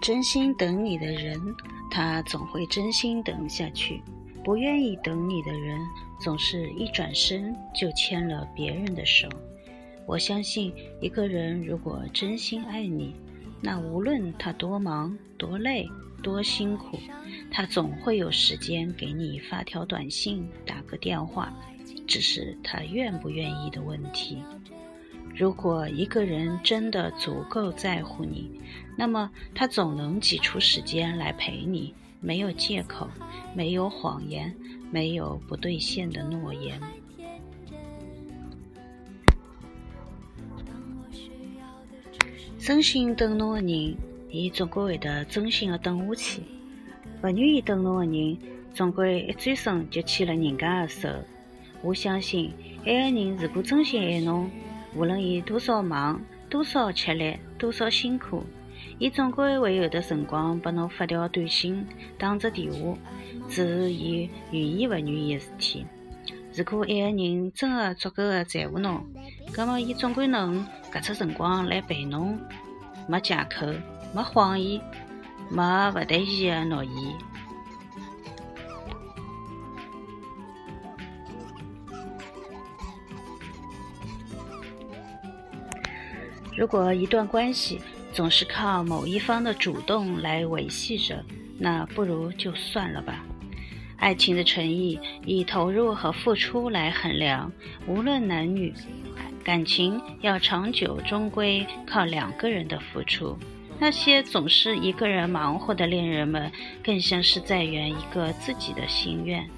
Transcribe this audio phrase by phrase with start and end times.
[0.00, 1.40] 真心等你的人，
[1.90, 4.00] 他总会真心等下去；
[4.44, 5.80] 不愿意等你的人，
[6.20, 9.28] 总是一转身就牵了别人的手。
[10.06, 13.14] 我相信，一个人如果真心爱你，
[13.60, 15.86] 那无论他多忙、多累、
[16.22, 16.98] 多辛苦，
[17.50, 21.52] 他总会有时间给你发条短信、打个电话，
[22.06, 24.42] 只是他愿不愿意的问题。
[25.38, 28.50] 如果一个人真的足够在乎你，
[28.96, 33.08] 那么他总能挤出时间来陪你，没有借口，
[33.54, 34.52] 没有谎言，
[34.90, 36.80] 没有不兑现的诺言。
[42.58, 43.96] 真心等侬的人，
[44.28, 46.40] 伊总归会得真心的等下去；
[47.20, 48.36] 不愿意等侬的人，
[48.74, 51.08] 总归一转身就牵了人家的手。
[51.80, 52.52] 我相信，
[52.84, 54.50] 爱个人如果真心爱侬，
[54.94, 58.44] 无论伊多少忙、多少吃力、多少辛苦，
[58.98, 61.86] 伊总归会有的辰光拨侬发条短信、
[62.16, 62.96] 打只电话，
[63.48, 65.86] 只是伊愿意勿愿意的事体。
[66.54, 69.04] 如果一个人真的足够的在乎侬，
[69.52, 72.38] 葛末伊总归能搿出辰光来陪侬，
[73.06, 73.66] 没借口，
[74.14, 74.80] 没谎言，
[75.50, 76.94] 没勿兑现的诺言。
[86.58, 87.80] 如果一段关系
[88.12, 91.24] 总是靠某一方的主动来维系着，
[91.56, 93.24] 那不如就算了吧。
[93.96, 97.52] 爱情的诚意以投入和付出来衡量，
[97.86, 98.74] 无论男女，
[99.44, 103.38] 感情要长久，终归靠两个人的付出。
[103.78, 106.50] 那些总是一个人忙活的恋人们，
[106.82, 109.48] 更像是在圆一个自己的心愿。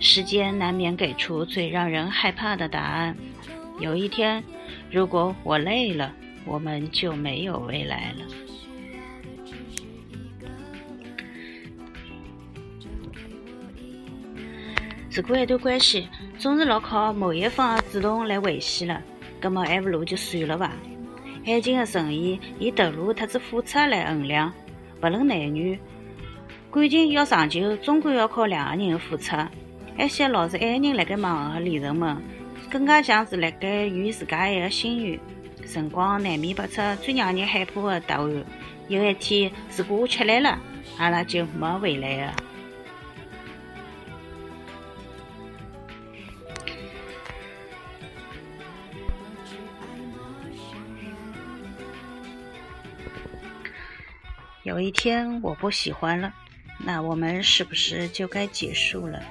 [0.00, 3.16] 时间难免给出最让人害怕的答案。
[3.78, 4.42] 有一天，
[4.90, 6.12] 如果我累了。
[6.44, 8.24] 我们就没有未来了。
[15.10, 19.00] 如果一段关系总是老靠某一方的主动来维系了，
[19.40, 20.72] 那么还不如就算了吧。
[21.46, 24.52] 爱情的诚意以投入特子付出来衡量，
[25.00, 25.78] 不论男女，
[26.72, 29.36] 感情要长久，终归要靠两个人的付出。
[29.96, 32.20] 那些老是爱人辣盖忙的恋人们，
[32.68, 35.20] 更加像是辣盖圆自家一个心愿。
[35.66, 38.44] 辰光难免拨出最让人害怕的答案。
[38.88, 40.58] 有一天，如果我吃力了，
[40.98, 42.36] 阿拉就没未来了。
[54.62, 56.32] 有一天我不喜欢了，
[56.78, 59.22] 那我们是不是就该结束了？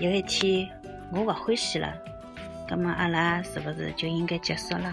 [0.00, 0.68] 有一天
[1.10, 1.94] 我不欢喜了。
[2.68, 4.92] 那么阿拉是不是就应该结束了？